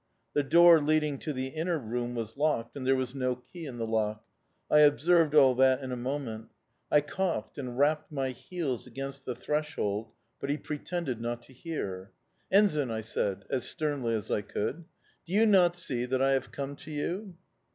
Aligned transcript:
The 0.33 0.41
door 0.41 0.81
leading 0.81 1.19
to 1.19 1.31
the 1.31 1.49
inner 1.49 1.77
room 1.77 2.15
was 2.15 2.35
locked, 2.35 2.75
and 2.75 2.87
there 2.87 2.95
was 2.95 3.13
no 3.13 3.35
key 3.35 3.67
in 3.67 3.77
the 3.77 3.85
lock. 3.85 4.25
I 4.71 4.79
observed 4.79 5.35
all 5.35 5.53
that 5.53 5.81
in 5.83 5.91
a 5.91 5.95
moment... 5.95 6.47
I 6.91 7.01
coughed 7.01 7.59
and 7.59 7.77
rapped 7.77 8.11
my 8.11 8.29
heels 8.31 8.87
against 8.87 9.25
the 9.27 9.35
threshold, 9.35 10.09
but 10.39 10.49
he 10.49 10.57
pretended 10.57 11.21
not 11.21 11.43
to 11.43 11.53
hear. 11.53 12.09
"'Ensign!' 12.51 12.89
I 12.89 13.01
said, 13.01 13.45
as 13.51 13.65
sternly 13.69 14.15
as 14.15 14.31
I 14.31 14.41
could. 14.41 14.85
'Do 15.27 15.33
you 15.33 15.45
not 15.45 15.77
see 15.77 16.05
that 16.05 16.19
I 16.19 16.31
have 16.31 16.51
come 16.51 16.75
to 16.77 16.89
you? 16.89 17.35